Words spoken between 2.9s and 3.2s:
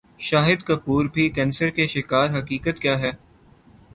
ہے